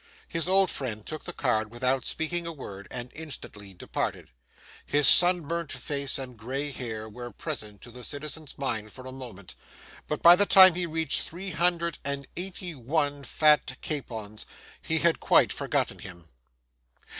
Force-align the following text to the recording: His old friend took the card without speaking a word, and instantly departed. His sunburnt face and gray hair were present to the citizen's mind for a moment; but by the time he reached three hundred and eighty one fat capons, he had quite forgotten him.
His 0.27 0.47
old 0.47 0.71
friend 0.71 1.05
took 1.05 1.25
the 1.25 1.31
card 1.31 1.69
without 1.69 2.05
speaking 2.05 2.47
a 2.47 2.51
word, 2.51 2.87
and 2.89 3.11
instantly 3.13 3.71
departed. 3.75 4.31
His 4.83 5.07
sunburnt 5.07 5.71
face 5.71 6.17
and 6.17 6.35
gray 6.35 6.71
hair 6.71 7.07
were 7.07 7.29
present 7.29 7.81
to 7.81 7.91
the 7.91 8.03
citizen's 8.03 8.57
mind 8.57 8.91
for 8.91 9.05
a 9.05 9.11
moment; 9.11 9.53
but 10.07 10.23
by 10.23 10.35
the 10.35 10.47
time 10.47 10.73
he 10.73 10.87
reached 10.87 11.21
three 11.21 11.51
hundred 11.51 11.99
and 12.03 12.27
eighty 12.35 12.73
one 12.73 13.23
fat 13.23 13.79
capons, 13.81 14.47
he 14.81 14.97
had 14.97 15.19
quite 15.19 15.53
forgotten 15.53 15.99
him. 15.99 16.27